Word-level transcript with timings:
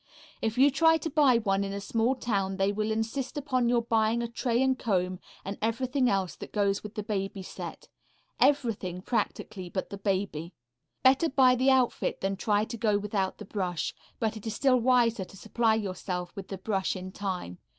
If 0.41 0.57
you 0.57 0.71
try 0.71 0.97
to 0.97 1.11
buy 1.11 1.37
one 1.37 1.63
in 1.63 1.73
a 1.73 1.79
small 1.79 2.15
town 2.15 2.57
they 2.57 2.71
will 2.71 2.89
insist 2.89 3.37
upon 3.37 3.69
your 3.69 3.83
buying 3.83 4.23
a 4.23 4.27
tray 4.27 4.59
and 4.63 4.75
comb, 4.75 5.19
and 5.45 5.59
everything 5.61 6.09
else 6.09 6.35
that 6.37 6.51
goes 6.51 6.81
with 6.81 6.95
the 6.95 7.03
baby 7.03 7.43
set 7.43 7.87
everything, 8.39 9.03
practically, 9.03 9.69
but 9.69 9.91
the 9.91 9.99
baby. 9.99 10.55
Better 11.03 11.29
buy 11.29 11.53
the 11.53 11.69
outfit 11.69 12.19
than 12.19 12.35
try 12.35 12.65
to 12.65 12.77
go 12.77 12.97
without 12.97 13.37
the 13.37 13.45
brush, 13.45 13.93
but 14.19 14.35
it 14.35 14.47
is 14.47 14.55
still 14.55 14.79
wiser 14.79 15.23
to 15.23 15.37
supply 15.37 15.75
yourself 15.75 16.35
with 16.35 16.47
the 16.47 16.57
brush 16.57 16.95
in 16.95 17.11
time. 17.11 17.59